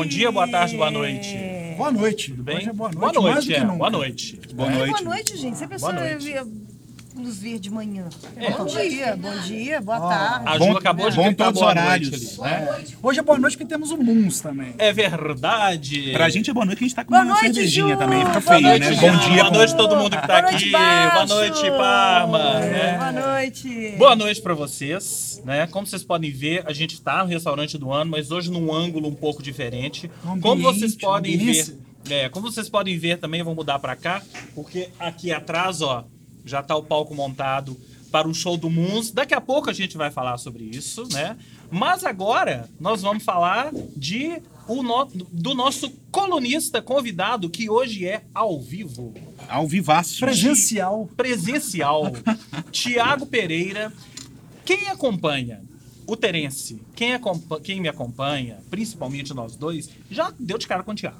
[0.00, 1.36] bom dia, boa tarde, boa noite.
[1.76, 2.30] Boa noite.
[2.30, 2.56] Tudo bem?
[2.56, 2.98] Hoje é boa noite.
[2.98, 3.60] Boa mais noite, do que é.
[3.64, 3.76] nunca.
[3.76, 4.40] Boa noite.
[4.54, 4.90] Boa É, noite.
[4.90, 5.58] Boa noite, gente.
[5.58, 6.32] Se a pessoa Boa noite.
[7.14, 8.08] Nos vir de manhã.
[8.36, 8.50] É.
[8.52, 10.44] Bom dia, bom dia, boa tarde.
[10.48, 12.10] A Bom- Ju acabou de bom gritar todos boa os horários.
[12.10, 12.84] noite ali, né?
[13.02, 14.74] Hoje é boa noite porque temos o Moons também.
[14.78, 16.12] É verdade.
[16.12, 17.96] Pra gente é boa noite que a gente tá com Boa uma noite, cervejinha Ju.
[17.98, 18.18] também.
[18.20, 18.92] Fica Boa feio, noite, né?
[18.94, 19.00] Ju.
[19.00, 19.42] Bom dia.
[19.44, 20.70] Boa noite todo mundo que tá Boa aqui.
[20.70, 21.14] Baixo.
[21.14, 22.38] Boa noite, Parma.
[22.38, 22.98] É, né?
[22.98, 23.94] Boa noite.
[23.98, 25.66] Boa noite pra vocês, né?
[25.66, 29.08] Como vocês podem ver, a gente tá no restaurante do ano, mas hoje num ângulo
[29.08, 30.10] um pouco diferente.
[30.24, 31.76] Ambiente, como vocês podem ambiência.
[32.04, 34.22] ver, é, como vocês podem ver também, eu vou mudar pra cá,
[34.54, 36.04] porque aqui atrás, ó,
[36.44, 37.76] já tá o palco montado
[38.10, 39.10] para o show do Moons.
[39.10, 41.36] Daqui a pouco a gente vai falar sobre isso, né?
[41.70, 48.22] Mas agora nós vamos falar de o no- do nosso colunista convidado que hoje é
[48.34, 49.14] ao vivo
[49.48, 50.20] Ao vivaço.
[50.20, 51.08] Presencial.
[51.16, 52.12] presencial.
[52.72, 53.92] Tiago Pereira.
[54.64, 55.62] Quem acompanha
[56.06, 60.90] o Terence, quem, acompa- quem me acompanha, principalmente nós dois, já deu de cara com
[60.90, 61.18] o Tiago.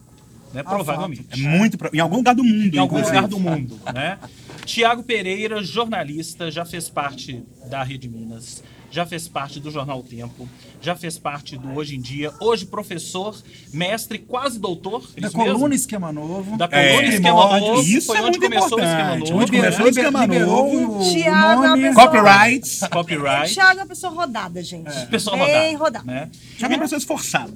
[0.52, 0.62] Né?
[0.62, 1.26] Provavelmente.
[1.30, 1.78] É muito.
[1.78, 3.16] pro- Em algum lugar do mundo, Em algum inclusive.
[3.16, 4.18] lugar do mundo, né?
[4.64, 10.02] Tiago Pereira, jornalista, já fez parte da Rede Minas, já fez parte do Jornal o
[10.02, 10.48] Tempo,
[10.82, 13.36] já fez parte do Hoje em Dia, hoje professor,
[13.72, 15.52] mestre, quase doutor, Da isso mesmo?
[15.54, 16.56] coluna Esquema Novo.
[16.56, 19.42] da coluna É, Esquema Novo, isso foi é onde muito começou o Esquema importante, Novo,
[19.42, 20.76] onde começou o Esquema Novo.
[20.76, 21.82] o, o Thiago é uma nome.
[21.88, 22.82] pessoa- Copyrights.
[22.82, 23.54] O Copyright.
[23.54, 25.06] Thiago é uma pessoa rodada, gente.
[25.06, 26.00] Pessoa Bem rodada.
[26.00, 26.04] rodada.
[26.04, 26.30] Né?
[26.58, 27.52] Já é uma pessoa esforçada.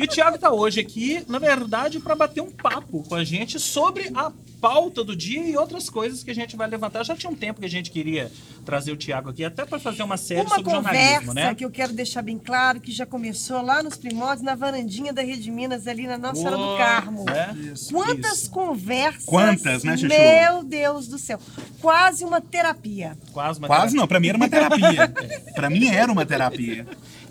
[0.00, 3.58] E o Thiago tá hoje aqui, na verdade, para bater um papo com a gente
[3.60, 7.04] sobre a pauta do dia e outras coisas que a gente vai levantar.
[7.04, 8.30] Já tinha um tempo que a gente queria
[8.64, 11.54] trazer o Thiago aqui, até para fazer uma série Uma sobre jornalismo, conversa né?
[11.54, 15.22] que eu quero deixar bem claro, que já começou lá nos primórdios, na varandinha da
[15.22, 17.24] Rede Minas, ali na Nossa Senhora do Carmo.
[17.24, 17.56] né?
[17.72, 17.92] Isso.
[17.92, 18.50] Quantas Isso.
[18.50, 19.24] conversas.
[19.24, 20.08] Quantas, né, Chuchu?
[20.08, 21.38] Meu Deus do céu.
[21.80, 23.16] Quase uma terapia.
[23.32, 24.00] Quase uma Quase terapia.
[24.00, 25.14] não, pra mim era uma terapia.
[25.54, 26.86] Pra mim era uma terapia.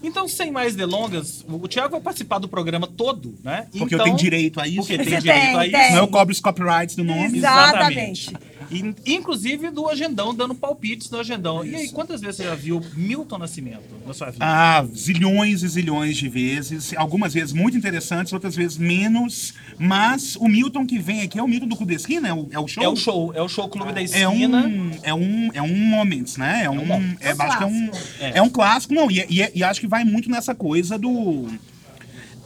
[0.06, 3.68] Então, sem mais delongas, o Thiago vai participar do programa todo, né?
[3.72, 4.78] Porque então, eu tenho direito a isso.
[4.78, 5.76] Porque tem Você direito tem, a isso.
[5.76, 5.88] tem.
[5.88, 7.38] Senão eu cobro os copyrights do nome.
[7.38, 8.32] Exatamente.
[8.72, 11.64] In- inclusive do agendão, dando palpites no agendão.
[11.66, 14.46] E aí, quantas vezes você já viu Milton Nascimento na sua vida?
[14.46, 16.94] Ah, zilhões e zilhões de vezes.
[16.98, 19.54] Algumas vezes muito interessantes, outras vezes menos.
[19.78, 22.28] Mas o Milton que vem aqui é o Milton do Clube da Esquina?
[22.28, 22.84] É o, é o show?
[22.84, 24.66] É o show, é o show Clube da É Esquina.
[24.68, 26.64] um, é um, é um moments, né?
[26.64, 26.80] É um,
[27.20, 28.24] é, É um acho que é um, clássico.
[28.24, 28.38] É.
[28.38, 29.10] é um clássico, não.
[29.12, 31.48] E, e, e acho que vai muito nessa coisa do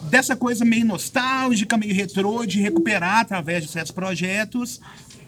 [0.03, 4.79] dessa coisa meio nostálgica, meio retrô, de recuperar através de certos projetos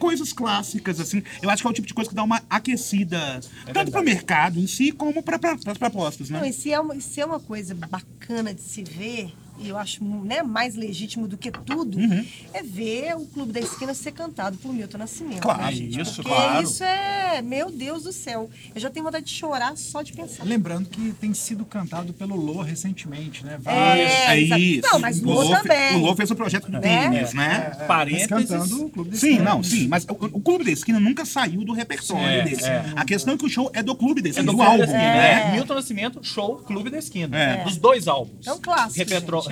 [0.02, 1.22] coisas clássicas, assim.
[1.44, 3.40] Eu acho que é o tipo de coisa que dá uma aquecida,
[3.72, 6.40] tanto para o mercado em si, como para as propostas, né?
[6.40, 9.32] Não, e se é, uma, se é uma coisa bacana de se ver,
[9.64, 12.26] e eu acho né, mais legítimo do que tudo, Uhum.
[12.54, 15.42] é ver o Clube da Esquina ser cantado por Milton Nascimento.
[15.42, 15.62] Claro.
[15.64, 16.00] né, gente?
[16.02, 16.64] Isso, Porque claro.
[16.64, 18.50] isso é, meu Deus do céu.
[18.74, 20.44] Eu já tenho vontade de chorar só de pensar.
[20.44, 23.56] Lembrando que tem sido cantado pelo Lô recentemente, né?
[23.56, 24.62] É, Vários- É exato.
[24.62, 24.88] isso.
[24.92, 25.96] Não, mas o Lô Lô também.
[25.96, 26.80] O Lô fez o projeto do Né?
[26.80, 27.74] tênis, né?
[27.78, 28.28] Mas Parênteses.
[28.28, 29.50] cantando o Clube da Sim, Esquina.
[29.50, 32.66] não, sim, mas o, o Clube da Esquina nunca saiu do repertório É, desse.
[32.66, 32.84] é.
[32.96, 34.66] A questão é que o show é do Clube da É Esquina, do do, da
[34.66, 35.50] álbum, né?
[35.50, 35.52] É.
[35.54, 37.38] Milton Nascimento, show Clube da Esquina.
[37.38, 37.64] É.
[37.64, 38.46] Dos dois álbuns.
[38.48, 39.06] É um clássico, é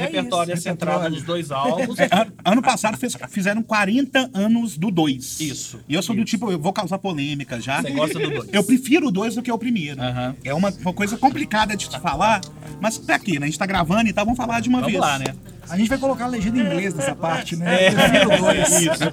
[0.06, 0.64] repertório é isso.
[0.64, 1.16] centrado Repertório.
[1.18, 2.00] nos dois álbuns.
[2.00, 5.40] É, an- ano passado fez- fizeram 40 anos do 2.
[5.40, 6.30] Isso, E eu sou do isso.
[6.32, 7.82] tipo, eu vou causar polêmica já.
[7.82, 8.50] Você gosta do dois.
[8.52, 10.02] Eu prefiro o 2 do que o primeiro.
[10.02, 10.36] Aham.
[10.44, 12.42] É uma, uma coisa complicada de se falar,
[12.82, 13.46] mas pra quê, né?
[13.46, 15.02] A gente tá gravando e tal, vamos falar de uma Vamos vez.
[15.02, 15.26] lá, né?
[15.70, 17.86] A gente vai colocar a legenda em inglês nessa parte, né?
[17.86, 17.90] É,
[18.66, 19.04] isso,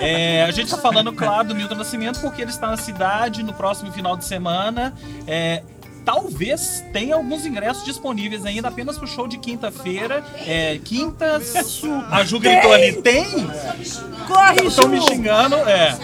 [0.00, 0.40] é.
[0.40, 3.54] É, a gente tá falando, claro, do Milton Nascimento porque ele está na cidade no
[3.54, 4.92] próximo final de semana.
[5.26, 5.62] É,
[6.06, 10.24] talvez tenha alguns ingressos disponíveis ainda apenas pro show de quinta-feira.
[10.46, 11.82] É, quintas.
[12.10, 13.26] A Ju gritou ali, tem?
[14.28, 15.08] Corre, Estão me Ju!
[15.08, 15.98] xingando, é.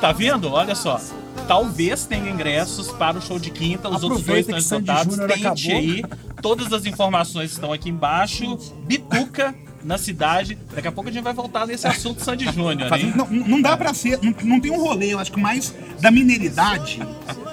[0.00, 0.52] Tá vendo?
[0.52, 1.00] Olha só.
[1.46, 5.16] Talvez tenha ingressos para o show de quinta, os outros dois Aproveita estão esgotados.
[5.16, 6.04] Tente aí.
[6.42, 8.58] Todas as informações estão aqui embaixo.
[8.82, 10.58] Bituca na cidade.
[10.74, 13.94] Daqui a pouco a gente vai voltar nesse assunto Sandy Júnior, não, não dá pra
[13.94, 17.00] ser, não, não tem um rolê, eu acho que mais da mineiridade,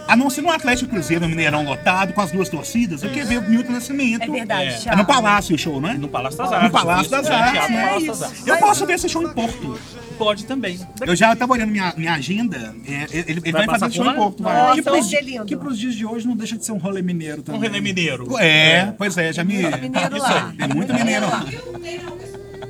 [0.08, 3.28] a não ser no Atlético Cruzeiro, no Mineirão lotado, com as duas torcidas, eu quero
[3.28, 4.24] ver o Milton Nascimento.
[4.24, 4.94] É verdade, É.
[4.94, 5.94] É no Palácio o show, não é?
[5.96, 6.72] No Palácio das No Artes.
[6.72, 7.36] Palácio isso, das né?
[7.36, 7.82] Artes, né?
[7.82, 8.08] Palácio Isso.
[8.08, 8.48] das Artes.
[8.48, 9.80] Eu posso ver esse show em Porto.
[10.18, 10.80] Pode também.
[11.06, 14.16] Eu já tava olhando minha, minha agenda, é, ele, ele vai, Vai fazer show em?
[14.16, 14.74] Porto, vai.
[14.76, 15.10] Que pros,
[15.46, 17.62] que pros dias de hoje não deixa de ser um rolê mineiro Um também.
[17.62, 18.36] relé mineiro.
[18.40, 19.58] É, pois é, já me...
[19.58, 20.54] Mineiro lá.
[20.58, 21.46] Tem muito mineiro lá.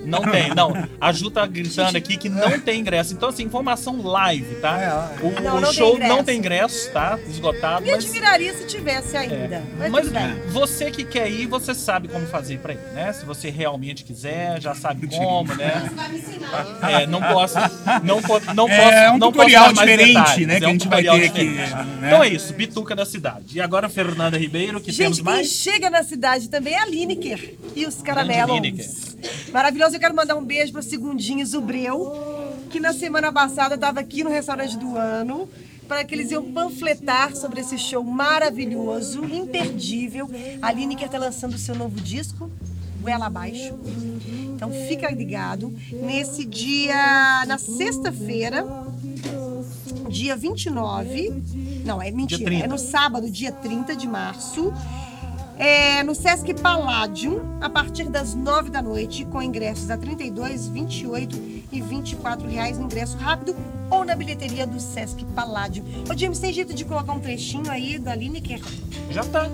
[0.07, 0.73] Não tem, não.
[0.99, 3.13] A Ju tá gritando aqui que não tem ingresso.
[3.13, 4.81] Então, assim, informação live, tá?
[4.81, 6.15] É, O, Não, o não tem show ingresso.
[6.15, 7.19] não tem ingresso, tá?
[7.27, 7.85] Esgotado.
[7.85, 9.63] Me Mas, admiraria se tivesse ainda.
[9.77, 10.39] Mas, mas bem.
[10.49, 13.11] você que quer ir, você sabe como fazer pra ir, né?
[13.13, 15.89] Se você realmente quiser, já sabe como, né?
[16.89, 17.55] É, não posso,
[18.03, 20.69] não, po- não É posso, um não posso tutorial diferente, detalhes, né, é que a
[20.69, 21.69] um gente vai ter aqui, né?
[22.07, 23.57] Então é isso, Bituca da cidade.
[23.57, 25.47] E agora Fernanda Ribeiro, que temos Gente, quem mais.
[25.47, 29.16] chega na cidade também é a Lineker e os caramelos.
[29.51, 32.13] Maravilhoso, eu quero mandar um beijo para Segundinho Zubreu,
[32.69, 35.49] que na semana passada estava aqui no restaurante do ano,
[35.87, 40.29] para que eles iam panfletar sobre esse show maravilhoso, imperdível.
[40.61, 42.51] A Lineker está lançando o seu novo disco,
[43.01, 43.73] Goela Abaixo.
[44.55, 45.73] Então fica ligado.
[45.91, 48.65] Nesse dia, na sexta-feira,
[50.09, 51.31] dia 29.
[51.85, 52.43] Não, é mentira.
[52.43, 52.65] 30.
[52.65, 54.73] É no sábado, dia 30 de março.
[55.57, 60.67] É, no Sesc Palladium, a partir das 9 da noite, com ingressos a R$ 32,
[60.67, 61.35] 28
[61.71, 63.55] e 24 reais no ingresso rápido
[63.89, 65.83] ou na bilheteria do Sesc Palladium.
[66.09, 68.61] Ô, James, tem jeito de colocar um trechinho aí da Lineker?
[69.09, 69.49] Já tá.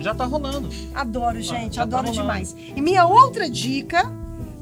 [0.00, 0.68] Já tá rolando.
[0.94, 2.22] Adoro, gente, já tá adoro rolando.
[2.22, 2.56] demais.
[2.74, 4.10] E minha outra dica,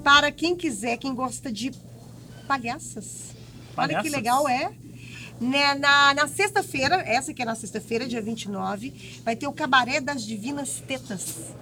[0.03, 1.71] para quem quiser, quem gosta de
[2.49, 3.37] palhaças.
[3.77, 4.13] Olha que Palhaças.
[4.13, 4.73] legal, é.
[5.41, 10.01] Né, na na sexta-feira, essa que é na sexta-feira, dia 29, vai ter o Cabaré
[10.01, 11.55] das Divinas Tetas.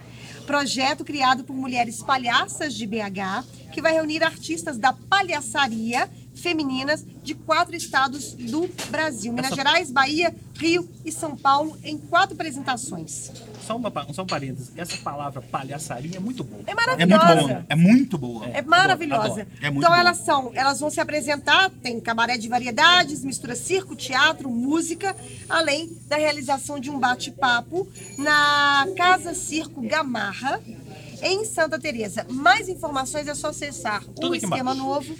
[0.46, 7.34] Projeto criado por mulheres palhaças de BH, que vai reunir artistas da palhaçaria femininas de
[7.34, 13.30] quatro estados do Brasil: Minas Essa- Gerais, Bahia, Rio e São Paulo, em quatro apresentações.
[13.66, 14.70] Só, uma, só um parênteses.
[14.76, 16.62] Essa palavra palhaçaria é muito boa.
[16.66, 17.24] É É maravilhosa.
[17.34, 17.64] muito bom.
[17.68, 18.46] É muito boa.
[18.48, 19.24] É maravilhosa.
[19.42, 19.46] adoro.
[19.62, 23.96] É muito então elas são, elas vão se apresentar, tem cabaré de variedades, mistura circo,
[23.96, 25.16] teatro, música,
[25.48, 27.88] além da realização de um bate-papo
[28.18, 30.60] na Casa Circo Gamarra,
[31.22, 32.26] em Santa Teresa.
[32.28, 34.78] Mais informações é só acessar Tudo o esquema embaixo.
[34.82, 35.16] novo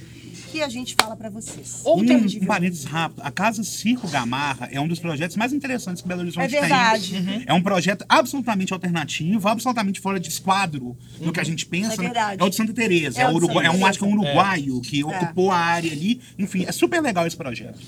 [0.55, 1.83] que a gente fala pra vocês.
[1.85, 2.43] Um, Imperdível.
[2.45, 3.21] um parênteses rápido.
[3.25, 6.61] A Casa Circo Gamarra é um dos projetos mais interessantes que Belo Horizonte É tem.
[6.61, 7.17] verdade.
[7.17, 7.43] Uhum.
[7.45, 11.95] É um projeto absolutamente alternativo, absolutamente fora de esquadro do que a gente pensa.
[11.95, 12.05] É né?
[12.05, 12.41] verdade.
[12.41, 13.21] É o de Santa Teresa.
[13.21, 13.53] É É, Urugu...
[13.55, 16.21] Santa é um, acho que é um uruguaio que ocupou a área ali.
[16.39, 17.81] Enfim, é super legal esse projeto.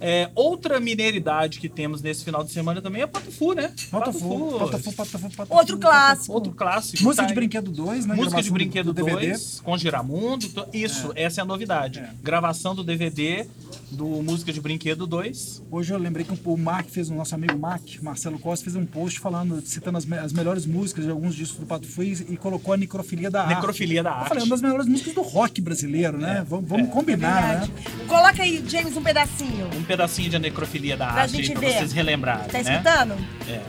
[0.00, 3.72] É, outra mineiridade que temos nesse final de semana também é Pato Fu, né?
[3.90, 5.54] Botafogo, Botafogo, Botafogo, Botafogo.
[5.58, 6.32] Outro clássico.
[6.32, 7.02] Outro clássico.
[7.02, 7.34] Música tá de.
[7.34, 8.14] Brinquedo 2, né?
[8.14, 9.28] Música de do- Brinquedo do DVD.
[9.28, 10.48] 2, com Giramundo.
[10.48, 12.02] to- Isso, essa é a novidade.
[12.22, 13.46] Gravação do DVD
[13.90, 15.62] do Música de Brinquedo 2.
[15.70, 18.84] Hoje eu lembrei que o Mark fez, o nosso amigo Mark, Marcelo Costa, fez um
[18.86, 22.12] post falando, citando as, me- as melhores músicas de alguns discos do Pato Fu e,
[22.12, 23.54] e colocou a necrofilia da arte.
[23.54, 24.28] Necrofilia da Eu arte.
[24.28, 26.44] falei, uma das melhores músicas do rock brasileiro, né?
[26.48, 27.68] Vamos, vamos combinar, né?
[28.06, 29.66] Coloca aí, James, um pedacinho.
[29.74, 31.72] Um pedacinho de necrofilia da Pra arte aí gente pra ver.
[31.78, 32.70] vocês relembrarem, Tá né?
[32.72, 33.16] escutando?
[33.48, 33.60] É.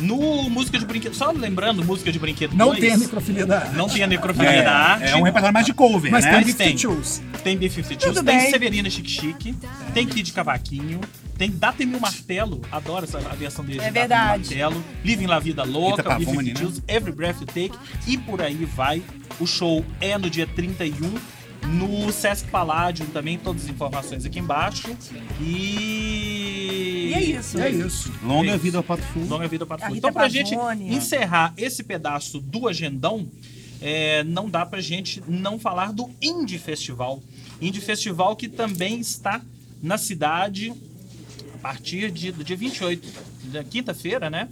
[0.00, 3.58] No Música de Brinquedo, só lembrando, Música de Brinquedo Não 2, tem a necrofilia da
[3.60, 3.76] arte.
[3.76, 5.04] não tem a necrofilia da arte.
[5.04, 6.32] é um repertório mais de cover, Mas né?
[6.38, 6.76] tem Mas tem.
[6.78, 7.22] Shows.
[7.44, 8.50] Tem B-52, Tudo tem bem.
[8.50, 9.54] Severina Chique Chique,
[9.94, 11.00] tem Kid Cavaquinho,
[11.38, 13.80] tem Dá-me Martelo, adoro essa a versão dele.
[13.80, 14.40] É de verdade.
[14.56, 17.72] Martelo, Living La Vida Louca, Pavone, B-52, Every Breath You Take,
[18.08, 19.02] e por aí vai.
[19.38, 21.14] O show é no dia 31,
[21.66, 24.96] no Sesc Palladium também, todas as informações aqui embaixo.
[25.40, 26.82] E...
[27.12, 27.58] E é isso.
[27.60, 28.12] É isso.
[28.22, 28.58] Longa Isso.
[28.58, 29.20] vida ao Pato Fu.
[29.20, 33.28] Longa vida para A Rita Então, pra gente encerrar esse pedaço do agendão,
[33.80, 37.22] é, não dá pra gente não falar do Indie Festival.
[37.60, 39.42] Indie Festival que também está
[39.82, 40.72] na cidade
[41.54, 43.08] a partir de, do dia 28,
[43.44, 44.48] da quinta-feira, né?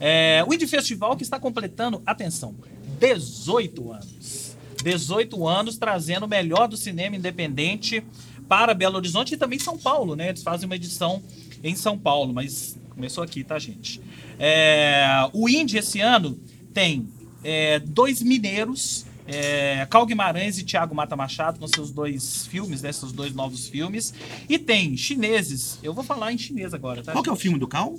[0.00, 2.54] É, o Indie Festival que está completando, atenção,
[2.98, 4.49] 18 anos.
[4.82, 8.02] 18 anos trazendo o melhor do cinema independente
[8.48, 10.28] para Belo Horizonte e também São Paulo, né?
[10.28, 11.22] Eles fazem uma edição
[11.62, 14.00] em São Paulo, mas começou aqui, tá, gente?
[14.38, 16.38] É, o Indie esse ano
[16.74, 17.08] tem
[17.44, 22.90] é, dois mineiros, é, Cal Guimarães e Thiago Mata Machado, com seus dois filmes, né?
[22.92, 24.12] Seus dois novos filmes.
[24.48, 27.12] E tem chineses, eu vou falar em chinês agora, tá?
[27.12, 27.42] Qual que é o gente?
[27.42, 27.98] filme do Cal?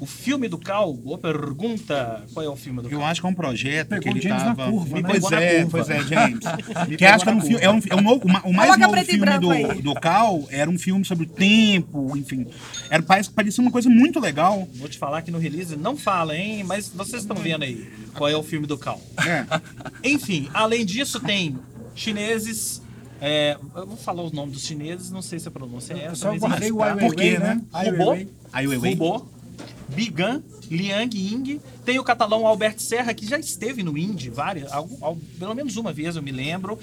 [0.00, 2.24] O filme do Cal, boa pergunta.
[2.32, 2.98] Qual é o filme do Cal?
[2.98, 4.70] Eu acho que é um projeto Pegou que ele o James na tava...
[4.70, 5.08] curva, né?
[5.10, 6.38] Pois é, pois é, James.
[6.88, 7.62] Me que acho que era um filme...
[7.62, 9.82] É um, é um novo, o ma- o mais Coloca novo filme do, aí.
[9.82, 12.46] do Cal era um filme sobre o tempo, enfim.
[12.88, 14.66] Era, parece, parecia uma coisa muito legal.
[14.74, 16.64] Vou te falar que no release não fala, hein?
[16.64, 19.00] Mas vocês estão vendo aí qual é o filme do Cal.
[19.26, 19.44] É.
[20.02, 21.58] Enfim, além disso, tem
[21.94, 22.80] chineses.
[23.20, 26.12] é, eu vou falar os nomes dos chineses, não sei se a pronúncia é Eu
[26.12, 26.16] essa.
[26.16, 26.92] só mas guardei o Ai?
[26.94, 27.54] Weiwei, Por quê, né?
[27.56, 27.62] né?
[27.72, 28.28] Ai Weiwei.
[28.52, 28.92] Ai Weiwei.
[28.94, 29.26] Rubô,
[29.94, 31.60] Bigan, Liang Ying.
[31.84, 34.70] Tem o catalão Alberto Serra, que já esteve no Indy várias,
[35.38, 36.78] pelo menos uma vez, eu me lembro.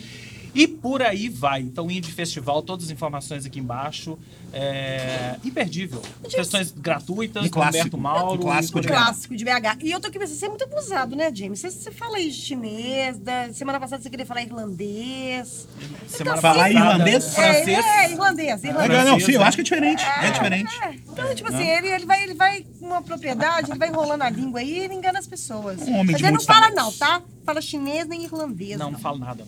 [0.53, 1.61] E por aí vai.
[1.61, 4.17] Então, Indie Festival, todas as informações aqui embaixo.
[4.53, 5.35] É...
[5.43, 6.01] Imperdível.
[6.29, 7.61] Sessões gratuitas, Um com.
[7.61, 8.35] Humberto Mauro.
[8.35, 8.97] Um clássico de vai.
[8.97, 9.83] clássico de BH.
[9.83, 11.59] E eu tô aqui pensando, você é muito abusado, né, James?
[11.59, 15.67] Você, você fala aí chinês, da, semana passada você queria falar irlandês.
[16.07, 17.33] Semana Falar passada, irlandês?
[17.33, 17.67] francês.
[17.85, 18.89] É, é, irlandês, irlandês.
[18.89, 20.03] Legal, não, sim, eu acho que é diferente.
[20.03, 20.73] É diferente.
[20.83, 24.21] É, então, tipo assim, ele, ele, vai, ele vai com uma propriedade, ele vai enrolando
[24.21, 25.81] a língua aí e ele engana as pessoas.
[25.81, 26.83] Um homem Mas de ele não fala talentos.
[26.83, 27.21] não, tá?
[27.45, 28.77] Fala chinês nem irlandês.
[28.79, 29.45] Não, não falo nada.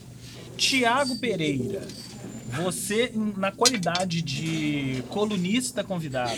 [0.59, 1.87] Tiago Pereira,
[2.61, 6.37] você, na qualidade de colunista convidado,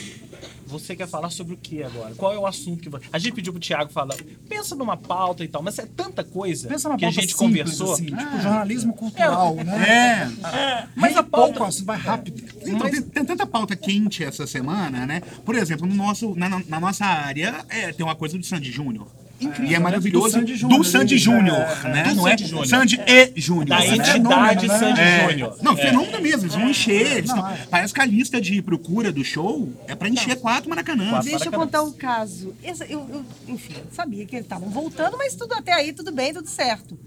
[0.68, 2.13] você quer falar sobre o que agora?
[2.16, 3.06] Qual é o assunto que você...
[3.12, 4.16] A gente pediu pro Tiago falar,
[4.48, 7.36] pensa numa pauta e tal, mas é tanta coisa Pensa na que a pauta gente
[7.36, 7.94] simples, conversou.
[7.94, 10.32] assim, tipo jornalismo cultural, né?
[10.44, 10.88] É.
[10.96, 11.66] Mas a pouco, pauta...
[11.68, 12.42] assim, vai rápido.
[12.62, 15.22] Então, Mas- tem, tem tanta pauta quente essa semana, né?
[15.44, 18.72] Por exemplo, no nosso, na, na- na nossa área, é, tem uma coisa do Sandy
[18.72, 19.08] Júnior.
[19.41, 19.79] Incrível, E é né?
[19.79, 20.25] maravilhoso.
[20.27, 21.19] Do Sandy Júnior, Do Sandy né?
[21.19, 22.03] Júnior, É, né?
[22.03, 22.67] do Não é Sandy Júnior.
[22.67, 23.65] Sandy e Júnior.
[23.65, 23.88] Da né?
[23.88, 24.79] entidade fenômeno, né?
[24.79, 25.29] Sandy É.
[25.29, 25.57] Júnior.
[25.62, 25.75] Não, É.
[25.77, 26.41] fenômeno mesmo.
[26.43, 27.17] Eles vão encher.
[27.17, 27.57] eles Não, tão- é.
[27.69, 31.10] Parece que a lista de procura do show é pra encher quatro maracanãs.
[31.10, 31.29] Quatro.
[31.29, 32.53] Deixa eu contar um caso.
[32.63, 32.75] Eu,
[33.07, 36.98] eu, enfim, sabia que eles estavam voltando, mas tudo até aí, tudo bem, tudo certo.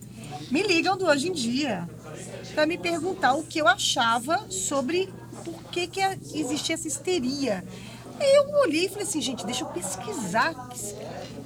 [0.51, 1.89] Me ligam do hoje em dia
[2.55, 5.09] para me perguntar o que eu achava sobre
[5.45, 6.01] por que, que
[6.35, 7.65] existia essa histeria.
[8.19, 10.55] Aí eu olhei e falei assim, gente, deixa eu pesquisar.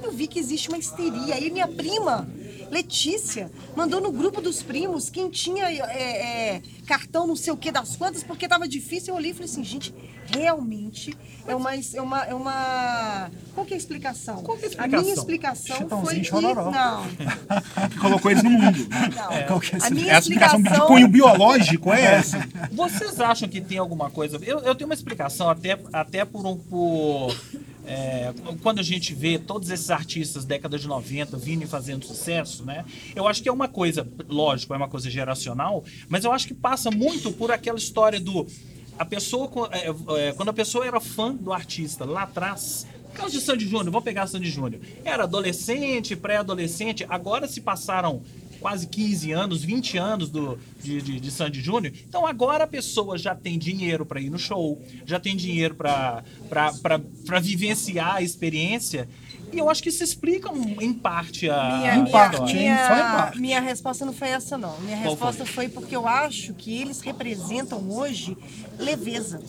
[0.03, 1.35] Eu vi que existe uma histeria.
[1.35, 2.29] Aí minha prima,
[2.71, 7.71] Letícia, mandou no grupo dos primos quem tinha é, é, cartão não sei o que
[7.73, 9.13] das quantas, porque tava difícil.
[9.13, 9.95] Eu olhei e falei assim, gente,
[10.27, 11.75] realmente é uma.
[11.75, 13.31] É uma, é uma...
[13.55, 14.43] Qual que é a explicação?
[14.43, 15.77] Qual que é a A minha explicação?
[15.77, 16.31] explicação foi que.
[16.33, 17.07] Não,
[18.01, 18.79] colocou eles no mundo.
[18.91, 19.47] não.
[19.47, 20.87] Qual que é a esse- minha É a explicação de explicação.
[20.95, 22.39] cunho biológico é essa.
[22.73, 24.39] Vocês acham que tem alguma coisa?
[24.43, 26.57] Eu, eu tenho uma explicação, até, até por um.
[26.57, 27.35] Por,
[27.89, 32.65] é, quando a gente vê todos esses artistas década de 90 vindo e fazendo sucesso,
[32.65, 32.85] né?
[33.17, 36.55] Eu acho que é uma coisa, lógico, é uma coisa geracional, mas eu acho que
[36.55, 38.47] passa muito por aquela história do.
[38.99, 43.41] A pessoa, é, é, quando a pessoa era fã do artista lá atrás, caso de
[43.41, 44.83] Sandy Júnior, vou pegar Sandy Júnior.
[45.05, 48.23] Era adolescente, pré-adolescente, agora se passaram
[48.61, 51.93] quase 15 anos, 20 anos do, de, de, de Sandy Júnior.
[52.09, 56.23] Então agora a pessoa já tem dinheiro para ir no show, já tem dinheiro para
[57.41, 59.09] vivenciar a experiência.
[59.51, 60.51] E eu acho que isso explica
[60.81, 61.79] em parte a.
[61.79, 62.53] Minha, Em minha, parte, história.
[62.61, 62.77] hein?
[62.87, 63.41] Só em minha, parte.
[63.41, 64.79] minha resposta não foi essa, não.
[64.81, 68.37] Minha Qual resposta foi porque eu acho que eles representam hoje
[68.79, 69.41] leveza.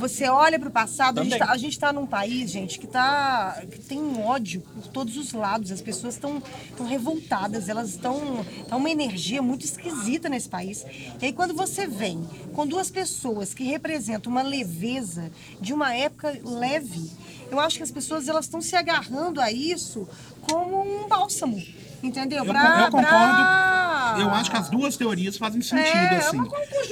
[0.00, 1.54] Você olha para o passado, a gente, Também.
[1.54, 5.34] a gente tá num país, gente, que, tá, que tem um ódio por todos os
[5.34, 5.70] lados.
[5.70, 6.42] As pessoas estão
[6.88, 8.44] revoltadas, elas estão.
[8.66, 10.86] Tá uma energia muito esquisita nesse país.
[11.20, 15.30] E aí, quando você vem com duas pessoas que representam uma leveza
[15.60, 17.10] de uma época leve,
[17.50, 20.08] eu acho que as pessoas elas estão se agarrando a isso
[20.48, 21.62] como um bálsamo.
[22.02, 22.38] Entendeu?
[22.38, 23.06] Eu, Pra- eu concordo.
[23.06, 26.40] pra- Eu acho que as duas teorias fazem sentido, É, é assim.
[26.40, 26.48] um.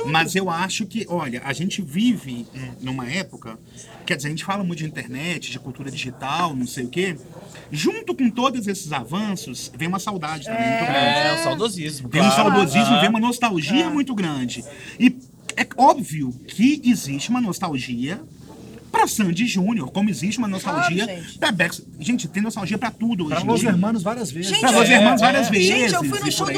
[0.07, 3.59] Mas eu acho que, olha, a gente vive hum, numa época,
[4.07, 7.17] quer dizer, a gente fala muito de internet, de cultura digital, não sei o quê.
[7.73, 11.19] Junto com todos esses avanços, vem uma saudade também muito grande.
[11.19, 12.09] É, o saudosismo.
[12.09, 12.50] Vem um claro.
[12.50, 13.00] saudosismo, Ah.
[13.00, 14.65] vem uma nostalgia muito grande.
[15.00, 15.19] E
[15.57, 18.21] é óbvio que existe uma nostalgia
[18.90, 21.38] pra Sandy Júnior, como existe uma nostalgia Claro, gente.
[21.38, 21.83] pra Bex.
[22.00, 23.62] Gente, tem nostalgia pra tudo hoje Pra Los.
[23.62, 24.50] Hermanos várias vezes.
[24.50, 25.25] Gente, Pra Los É, Hermanos é.
[25.25, 25.66] várias vezes.
[25.68, 26.52] Gente, eu fui no show do.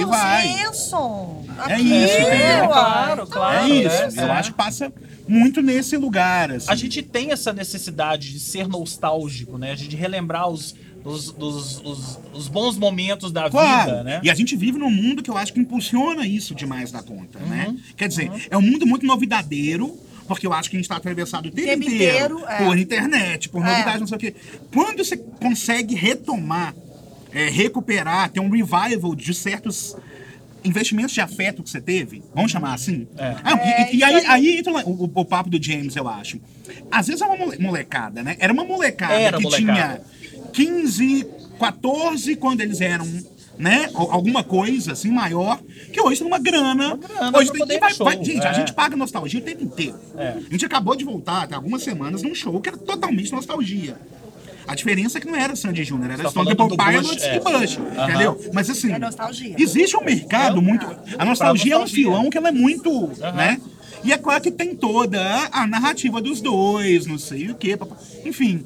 [0.64, 1.44] Svensson.
[1.68, 2.38] É Aqui, isso, entendeu?
[2.38, 2.68] uai.
[2.68, 3.64] Claro, claro.
[3.64, 4.16] É isso.
[4.16, 4.24] né?
[4.24, 4.92] Eu acho que passa
[5.28, 6.50] muito nesse lugar.
[6.52, 6.70] Assim.
[6.70, 9.74] A gente tem essa necessidade de ser nostálgico, né?
[9.74, 13.90] De relembrar os, os, os, os, os bons momentos da Claro.
[13.90, 14.20] vida, né?
[14.22, 17.38] E a gente vive num mundo que eu acho que impulsiona isso demais da conta,
[17.40, 17.66] né?
[17.68, 17.78] Uhum.
[17.96, 19.98] Quer dizer, é um mundo muito novidadeiro,
[20.34, 22.64] porque eu acho que a gente está atravessado o tempo, Tempo inteiro, inteiro, é.
[22.64, 23.70] por internet, por É.
[23.70, 24.34] novidade, não sei o quê.
[24.72, 26.72] Quando você consegue retomar,
[27.32, 29.96] é, recuperar, ter um revival de certos
[30.62, 33.08] investimentos de afeto que você teve, vamos chamar assim?
[33.18, 33.34] É.
[33.42, 34.58] Ah, e- É, e, aí, aí.
[34.58, 36.38] entra o, o- o papo do James, eu acho.
[36.92, 38.36] Às vezes é uma mole- molecada, né?
[38.38, 40.04] Era uma molecada Era que molecada.
[40.52, 41.26] tinha 15,
[41.58, 43.06] 14 quando eles eram,
[43.60, 43.90] né?
[43.94, 45.60] al- Alguma coisa assim maior,
[45.92, 46.94] que hoje tem uma grana.
[46.94, 48.48] Uma grana hoje tem, vai- vai- gente, é.
[48.48, 49.96] a gente paga nostalgia o tempo inteiro.
[50.16, 50.28] É.
[50.28, 53.96] A gente acabou de voltar, tem algumas semanas, num show que era totalmente nostalgia.
[54.66, 57.36] A diferença é que não era Sandy Júnior, era tá Stone falando Temple Pilots é.
[57.36, 58.08] e Bush, Aham.
[58.08, 58.40] entendeu?
[58.52, 59.56] Mas assim, É nostalgia.
[59.58, 60.86] existe um mercado É, muito...
[61.18, 63.32] A nostalgia é um filão que ela é muito, Aham.
[63.32, 63.60] né?
[64.04, 65.20] E é claro que tem toda
[65.52, 67.76] a narrativa dos dois, não sei o quê,
[68.24, 68.64] enfim.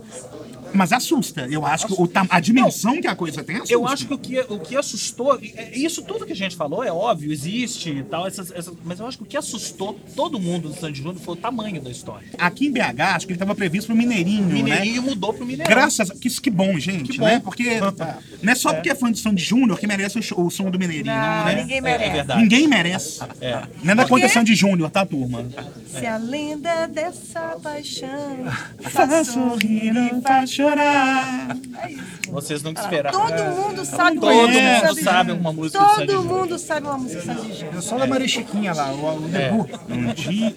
[0.74, 1.46] Mas assusta.
[1.50, 3.72] Eu acho que o tam- a dimensão que a coisa tem assusta.
[3.74, 6.82] Eu acho que o que, o que assustou, é- isso tudo que a gente falou
[6.82, 10.38] é óbvio, existe e tal, essas, essas- mas eu acho que o que assustou todo
[10.38, 12.26] mundo do Sandy Júnior foi o tamanho da história.
[12.38, 14.54] Aqui em BH, acho que ele estava previsto pro Mineirinho, O né?
[14.54, 15.72] Mineirinho mudou pro Mineirão.
[15.72, 16.14] Graças a...
[16.14, 17.24] que, isso que bom, gente, Que bom.
[17.26, 17.40] né?
[17.42, 17.78] Porque
[18.42, 20.70] não é só porque é fã de Sandy Júnior que merece o, show- o som
[20.70, 21.54] do Mineirinho, Não, né?
[21.62, 22.04] ninguém É, merece.
[22.10, 22.42] é verdade.
[22.42, 23.20] Ninguém merece.
[23.40, 23.62] É.
[23.82, 24.28] Não é da conta?
[24.28, 25.44] Sandy Júnior, tá, turma?
[25.88, 28.08] Se a lenda dessa paixão
[28.80, 31.56] Faz sorrir, não faz chorar.
[32.30, 33.20] Vocês nunca esperaram.
[33.20, 36.38] Todo mundo sabe Todo uma mundo sabe Sandy uma música de Sandy Todo Júnior.
[36.40, 37.74] mundo sabe uma música de Sandy Júnior.
[37.74, 39.68] Eu só da Maria Chiquinha lá, o, o Nebu.
[39.88, 40.54] Um dia,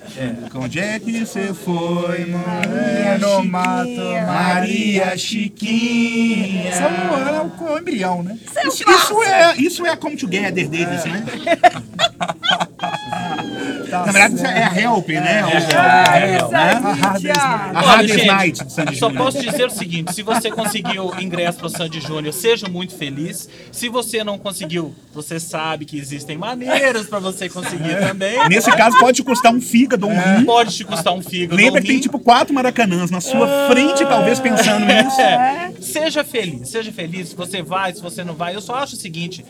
[0.55, 4.27] onde é que você foi, É, no Maria mato?
[4.27, 6.69] Maria Chiquinha.
[6.69, 8.37] Isso é o, é embrião, né?
[8.65, 11.25] Isso, isso é, isso é a come together deles, né?
[13.89, 15.45] Tá Na verdade, isso é a help, né?
[15.45, 15.67] O- É, Isso
[16.49, 16.73] né?
[16.73, 17.77] aí, Thiago.
[17.77, 19.25] A Olha, Hardest gente, Night de Sandy Só Júnior.
[19.25, 23.49] posso dizer o seguinte: se você conseguiu ingresso para o Sandy Júnior, seja muito feliz.
[23.71, 28.47] Se você não conseguiu, você sabe que existem maneiras para você conseguir também.
[28.49, 30.45] Nesse caso, pode te custar um fígado um rim.
[30.45, 31.55] Pode te custar um fígado.
[31.55, 32.01] Lembra ou que tem rim.
[32.01, 35.19] tipo quatro maracanãs na sua frente, talvez pensando nisso.
[35.21, 35.71] É.
[35.81, 37.29] Seja feliz, seja feliz.
[37.29, 38.55] Se você vai, se você não vai.
[38.55, 39.43] Eu só acho o seguinte: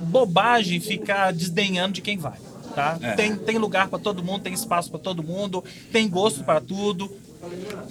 [0.00, 2.34] bobagem ficar desdenhando de quem vai.
[2.74, 2.98] Tá?
[3.16, 5.62] Tem, tem lugar para todo mundo, tem espaço para todo mundo,
[5.92, 7.10] tem gosto para tudo.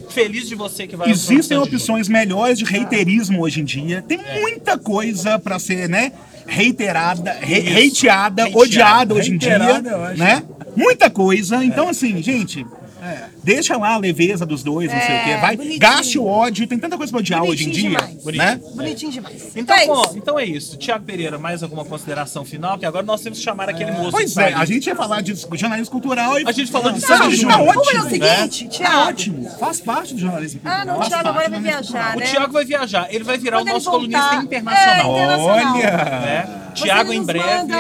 [0.09, 4.01] Feliz de você que vai Existem opções melhores de reiterismo hoje em dia.
[4.01, 6.11] Tem muita coisa pra ser, né?
[6.45, 9.81] Reiterada, re hateada, odiada hoje em dia,
[10.17, 10.43] né?
[10.75, 11.63] Muita coisa.
[11.63, 12.65] Então, assim, gente,
[13.03, 13.25] É.
[13.43, 15.35] deixa lá a leveza dos dois, não sei o quê.
[15.41, 15.79] Vai, bonitinho.
[15.79, 16.65] gaste o ódio.
[16.67, 18.37] Tem tanta coisa pra odiar hoje em Bonitinho dia, demais.
[18.37, 18.61] né?
[18.75, 19.51] Bonitinho demais.
[19.55, 20.17] Então, é bom, isso.
[20.17, 20.77] então é isso.
[20.77, 22.77] Tiago Pereira, mais alguma consideração final?
[22.77, 24.11] Que agora nós temos que chamar aquele moço.
[24.11, 27.01] Pois é, tá a gente ia falar de jornalismo cultural e A gente falou de
[27.01, 27.59] Não, Sandy tá Júnior.
[27.59, 27.73] ótimo.
[27.73, 29.09] Vamos fazer o seguinte, Thiago.
[29.09, 29.49] ótimo.
[29.59, 30.61] Faz parte do jornalismo.
[30.63, 32.25] Ah, não, o Faz Thiago agora vai viajar, O né?
[32.25, 33.07] Tiago vai viajar.
[33.09, 35.17] Ele vai virar Quando o nosso colunista internacional.
[35.17, 35.75] É, internacional.
[35.75, 35.91] Olha!
[36.21, 36.59] né?
[36.73, 37.73] Tiago Você em breve.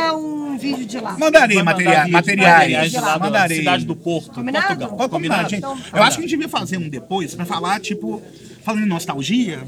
[0.63, 1.17] Vídeo de lá.
[1.17, 2.91] Mandarei vai mandar materia- vídeo, materiais.
[2.91, 3.57] de lá da Mandarei.
[3.59, 4.65] cidade do Porto, Combinado?
[4.67, 4.89] Portugal.
[4.89, 5.49] Combinado, Combinado?
[5.49, 5.59] gente.
[5.59, 8.21] Então, Eu acho que a gente devia fazer um depois pra falar, tipo,
[8.63, 9.59] falando em nostalgia,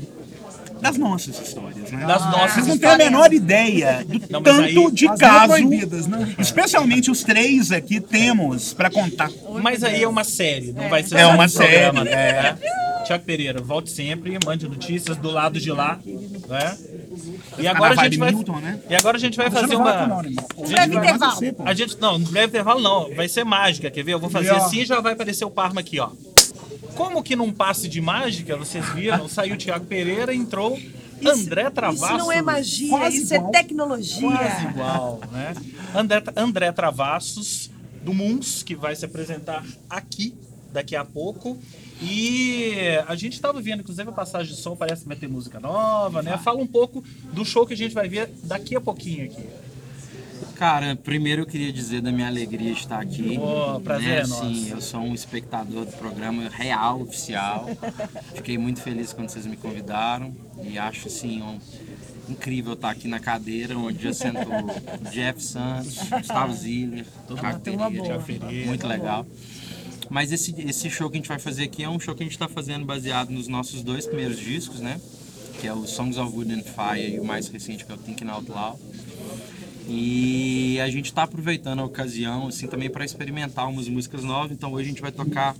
[0.82, 2.06] das nossas histórias, né?
[2.06, 6.36] Das nossas Vocês não têm a menor ideia do Não, tanto aí- de caso, né?
[6.38, 9.32] especialmente os três aqui temos pra contar.
[9.64, 12.58] Mas aí é uma série, não vai ser É uma um programa, série, né?
[13.06, 15.98] Tiago Pereira, volte sempre, mande notícias do lado de lá,
[16.50, 16.78] né?
[17.58, 18.80] E agora a gente vai Milton, né?
[18.90, 20.48] E agora a gente vai fazer uma não, animal.
[20.58, 21.42] Um breve Vai intervalo.
[21.66, 24.14] A gente não, breve intervalo não, vai ser mágica, quer ver?
[24.14, 24.58] Eu vou fazer E, ó.
[24.58, 26.10] assim e já vai aparecer o Parma aqui, ó.
[26.96, 30.80] Como que num passe de mágica, vocês viram, saiu o Thiago Pereira, entrou
[31.26, 32.10] André Travassos.
[32.10, 33.50] Isso não é magia, Quase isso igual.
[33.50, 34.30] é tecnologia.
[34.30, 35.54] Quase igual, né?
[35.94, 37.70] André, André Travassos,
[38.02, 40.36] do Muns, que vai se apresentar aqui
[40.72, 41.58] daqui a pouco.
[42.02, 42.74] E
[43.08, 46.22] a gente estava vendo, inclusive, a passagem de som parece que vai ter música nova,
[46.22, 46.38] né?
[46.38, 49.44] Fala um pouco do show que a gente vai ver daqui a pouquinho aqui.
[50.56, 53.38] Cara, primeiro eu queria dizer da minha alegria de estar aqui.
[53.38, 54.20] Ô, prazer né?
[54.20, 54.26] é.
[54.26, 57.70] Sim, eu sou um espectador do programa real, oficial.
[58.34, 61.60] Fiquei muito feliz quando vocês me convidaram e acho assim um-
[62.30, 64.46] incrível estar aqui na cadeira onde já sentou
[65.12, 68.20] Jeff Santos, Gustavo Ziller, Thiago Pereira.
[68.20, 68.66] Pereira.
[68.68, 69.26] Muito legal.
[70.10, 72.26] Mas esse, esse show que a gente vai fazer aqui é um show que a
[72.26, 75.00] gente está fazendo baseado nos nossos dois primeiros discos, né?
[75.60, 77.98] Que é o Songs of Wood and Fire e o mais recente que é o
[77.98, 78.80] Thinking Out Loud.
[79.88, 84.52] E a gente está aproveitando a ocasião assim também para experimentar umas músicas novas.
[84.52, 85.56] Então hoje a gente vai tocar,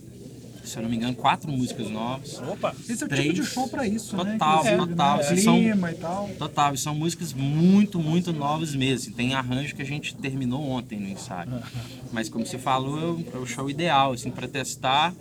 [0.66, 2.40] se eu não me engano, quatro músicas novas.
[2.40, 2.76] Opa!
[2.90, 3.28] Esse é o Três.
[3.28, 4.34] tipo de show pra isso, né?
[4.34, 5.18] Total, Inclusive, total.
[5.18, 5.24] Né?
[5.24, 6.30] Vocês são- e tal.
[6.38, 9.14] Total, e são músicas muito, muito novas mesmo.
[9.14, 11.50] Tem arranjo que a gente terminou ontem no ensaio.
[12.12, 15.14] Mas como você falou, é o- é o show ideal assim para testar,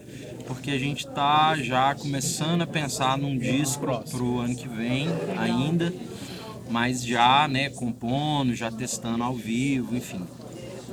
[0.47, 5.93] porque a gente tá já começando a pensar num disco pro ano que vem ainda,
[6.71, 10.21] mas já, né, compondo, já testando ao vivo, enfim.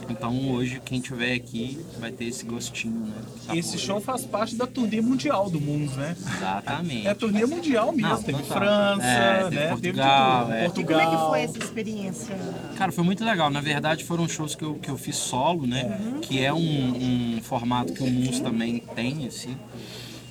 [0.09, 3.15] Então hoje quem tiver aqui vai ter esse gostinho, né?
[3.41, 3.57] sabor.
[3.57, 6.15] Esse show faz parte da turnê mundial do mundo, né?
[6.37, 7.07] Exatamente.
[7.07, 8.09] É a turnê mundial mesmo.
[8.09, 8.57] Não, teve total.
[8.57, 9.67] França, É, teve né?
[9.69, 10.69] Portugal, teve é.
[10.69, 10.81] tudo.
[10.81, 11.29] E como é que Portugal.
[11.29, 12.35] foi essa experiência?
[12.77, 13.49] Cara, foi muito legal.
[13.49, 16.17] Na verdade, foram shows que eu, que eu fiz solo, né?
[16.21, 19.55] Que é um, um formato que o Mus também tem, assim.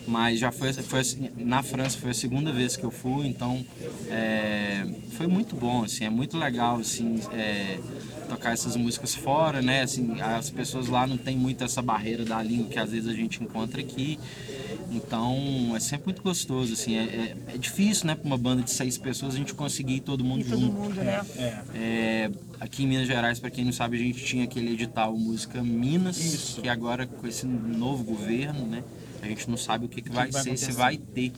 [0.07, 3.65] Mas já foi, foi assim, na França foi a segunda vez que eu fui, então
[4.09, 4.85] é,
[5.17, 7.79] foi muito bom, assim, é muito legal, assim, é,
[8.31, 9.83] tocar essas músicas fora, né?
[9.83, 13.13] Assim, as pessoas lá não tem muito essa barreira da língua que às vezes a
[13.13, 14.19] gente encontra aqui.
[14.93, 18.71] Então é sempre muito gostoso, assim, é, é, é difícil, né, para uma banda de
[18.73, 20.73] seis pessoas a gente conseguir ir todo mundo E todo junto.
[20.73, 21.25] mundo, né?
[21.75, 25.63] É, aqui em Minas Gerais, para quem não sabe, a gente tinha aquele edital Música
[25.63, 28.83] Minas, que agora com esse novo governo, né,
[29.23, 30.73] A gente não sabe o que, que vai vai ser, se acontecer.
[30.73, 31.33] vai ter.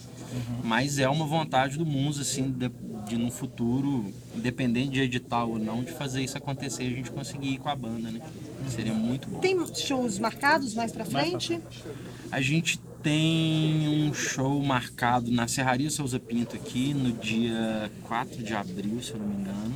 [0.63, 2.71] Mas é uma vontade do Muns, assim, de,
[3.09, 7.11] de no futuro, independente de edital ou não, de fazer isso acontecer e a gente
[7.11, 8.21] conseguir ir com a banda, né?
[8.69, 9.41] Seria muito bom.
[9.41, 11.61] Tem shows marcados mais pra frente?
[12.31, 18.55] A gente tem um show marcado na Serraria Souza Pinto aqui no dia 4 de
[18.55, 19.75] abril, se eu não me engano.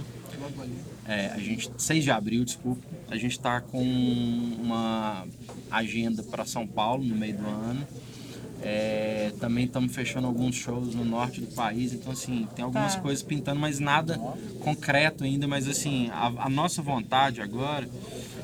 [1.06, 2.82] É, a gente 6 de abril, desculpa.
[3.10, 5.24] A gente está com uma
[5.70, 7.86] agenda para São Paulo no meio do ano.
[8.62, 13.00] É, também estamos fechando alguns shows no norte do país, então assim, tem algumas Tá.
[13.02, 14.18] coisas pintando, mas nada
[14.60, 17.86] concreto ainda, mas assim, a, a nossa vontade agora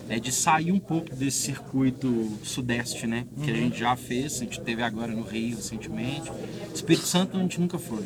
[0.09, 3.27] é de sair um pouco desse circuito sudeste, né?
[3.43, 6.31] Que a gente já fez, a gente teve agora no Rio recentemente.
[6.75, 8.05] Espírito Santo a gente nunca foi.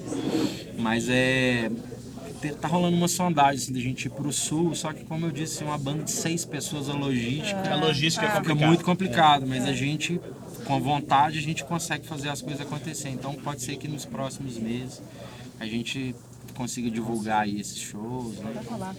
[0.78, 1.70] Mas é.
[2.60, 5.64] Tá rolando uma sondagem assim, da gente ir pro sul, só que como eu disse,
[5.64, 8.66] uma banda de seis pessoas, a logística A logística é fica complicada.
[8.66, 10.20] muito complicado, mas a gente,
[10.64, 13.08] com vontade, a gente consegue fazer as coisas acontecer.
[13.08, 15.00] Então pode ser que nos próximos meses
[15.58, 16.14] a gente
[16.54, 18.52] consiga divulgar aí esses shows, né?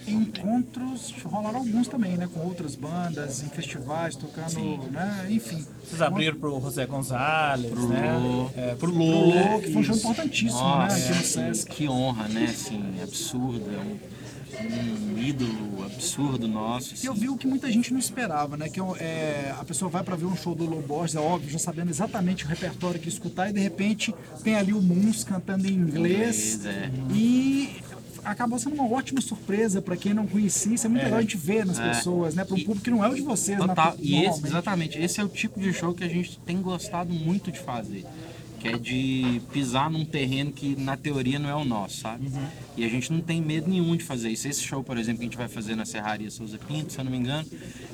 [0.06, 2.28] Encontros rolaram alguns também, né?
[2.32, 5.26] Com outras bandas, em festivais, tocando, né?
[5.30, 5.64] Enfim.
[5.84, 8.16] Vocês abriram pro José Gonzalez, Pro né?
[8.16, 8.50] Lô.
[8.56, 9.26] É, pro O Lô.
[9.26, 11.02] Lô, que foi um show importantíssimo, Nossa, né?
[11.02, 11.70] Aqui no assim, Sesc.
[11.70, 12.44] que honra, né?
[12.44, 14.17] Assim, absurdo, é
[14.66, 16.94] um, ídolo absurdo nosso.
[17.02, 17.20] E eu assim.
[17.22, 18.68] vi o que muita gente não esperava, né?
[18.68, 21.58] Que é, a pessoa vai pra ver um show do Low Borges, é óbvio, já
[21.58, 25.72] sabendo exatamente o repertório que escutar, e de repente tem ali o Moons cantando em
[25.72, 26.64] inglês.
[26.66, 26.90] É.
[27.12, 27.76] E
[28.24, 30.74] acabou sendo uma ótima surpresa pra quem não conhecia.
[30.74, 31.88] Isso é muito legal a gente ver nas É.
[31.88, 32.44] pessoas, né?
[32.44, 33.74] Pra um público que não é o de vocês, Total.
[33.74, 37.12] natu- E esse, exatamente, esse é o tipo de show que a gente tem gostado
[37.12, 38.04] muito de fazer.
[38.60, 42.28] Que é de pisar num terreno que na teoria não é o nosso, sabe?
[42.76, 44.48] E a gente não tem medo nenhum de fazer isso.
[44.48, 47.04] Esse show, por exemplo, que a gente vai fazer na Serraria Souza Pinto, se eu
[47.04, 47.46] não me engano,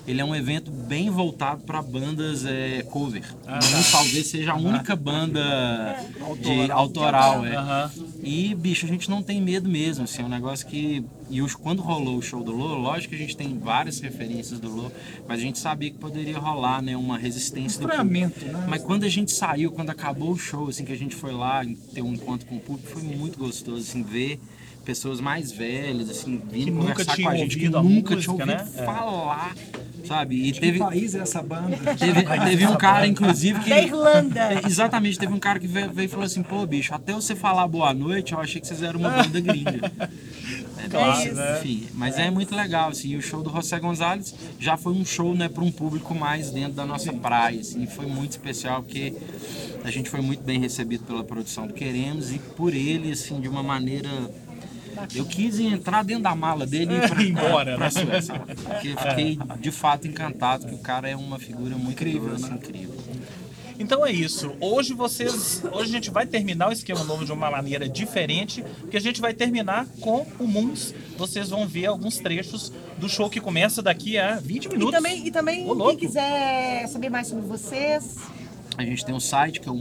[0.06, 3.24] ele é um evento bem voltado para bandas é, cover.
[3.46, 5.96] Não, talvez seja a única banda
[6.40, 7.44] de autoral.
[7.44, 7.56] é.
[7.56, 7.90] Aham.
[8.24, 11.04] E, bicho, a gente não tem medo mesmo, assim, é um negócio que...
[11.30, 14.58] E os, quando rolou o show do Lô, lógico que a gente tem várias referências
[14.58, 14.90] do Lô,
[15.28, 18.44] mas a gente sabia que poderia rolar, né, uma resistência do público.
[18.46, 18.66] Né?
[18.68, 21.62] Mas quando a gente saiu, quando acabou o show, assim, que a gente foi lá
[21.92, 24.40] ter um encontro com o público, foi muito gostoso, assim, ver
[24.84, 28.68] pessoas mais velhas, assim, vindo Que conversar com a gente, que nunca tinham ouvido né?
[28.76, 28.84] É.
[28.84, 29.54] falar,
[30.06, 30.48] sabe?
[30.48, 31.76] E Que teve, país é essa banda?
[31.98, 33.70] teve, teve um cara, inclusive, que...
[33.70, 34.52] Da Irlanda.
[34.52, 37.34] É, Exatamente, teve um cara que veio, veio e falou assim, pô, bicho, até você
[37.34, 39.92] falar boa noite, eu achei que vocês eram uma banda gringa.
[40.84, 41.58] É, Claro, mas, né?
[41.58, 42.30] enfim, mas é.
[42.30, 45.64] muito legal, assim, e o show do José Gonzalez já foi um show, né, para
[45.64, 49.14] um público mais dentro da nossa praia, assim, foi muito especial, porque
[49.82, 53.48] a gente foi muito bem recebido pela produção do Queremos e por ele, assim, de
[53.48, 54.10] uma maneira...
[55.14, 57.90] Eu quis entrar dentro da mala dele e ir pra, embora, pra né?
[57.90, 58.34] Suécia.
[58.40, 62.34] Porque eu fiquei de fato encantado que o cara é uma figura muito incrível, né?
[62.36, 62.94] assim, incrível.
[63.76, 64.52] Então é isso.
[64.60, 65.62] Hoje vocês.
[65.72, 69.20] Hoje a gente vai terminar o esquema novo de uma maneira diferente, porque a gente
[69.20, 70.94] vai terminar com o Moons.
[71.18, 74.92] Vocês vão ver alguns trechos do show que começa daqui a 20 E minutos.
[74.94, 75.96] também, e também Ô, louco.
[75.98, 78.16] quem quiser saber mais sobre vocês,
[78.78, 79.74] A gente tem um site que é o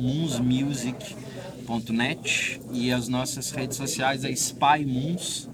[1.74, 5.50] moonsmusic.net e as nossas redes sociais é Spy Moons.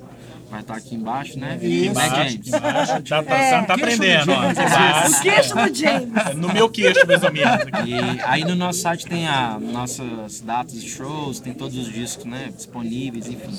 [0.49, 1.60] Vai estar aqui embaixo, né?
[1.62, 1.69] Isso.
[1.69, 2.47] Né, Embaixo, James?
[2.47, 3.03] embaixo.
[3.03, 4.49] Tá, tá, É, tá aprendendo, ó.
[4.49, 6.36] O queixo do James.
[6.38, 7.55] No meu queixo, mais ou menos.
[7.86, 12.25] E aí no nosso site tem a nossas datas de shows, tem todos os discos,
[12.25, 13.55] né, disponíveis, enfim.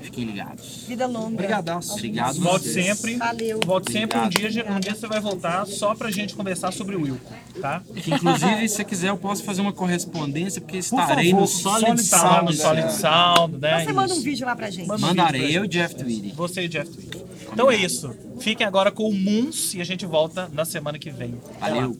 [0.00, 0.84] Fiquem ligados.
[0.86, 1.34] Vida longa.
[1.34, 1.94] Obrigadaço.
[1.94, 2.40] Obrigado.
[2.40, 3.16] Volte sempre.
[3.16, 3.58] Valeu.
[3.66, 4.18] Volte sempre.
[4.18, 7.82] Um dia, um dia você vai voltar só pra gente conversar sobre o Wilco, tá?
[7.94, 11.80] Que, inclusive, se você quiser, eu posso fazer uma correspondência, porque estarei favor, no Solid
[11.80, 12.56] Solid Sound, Sound.
[12.56, 13.84] Solid Sound, né?
[13.84, 14.86] Você manda um vídeo lá pra gente.
[14.86, 16.32] Manda Mandarei pra eu e Jeff Tweedy.
[16.32, 17.24] Você e Jeff Tweedy.
[17.52, 18.14] Então é isso.
[18.40, 21.34] Fiquem agora com o Moons e a gente volta na semana que vem.
[21.60, 21.74] Até.
[21.74, 21.96] Valeu.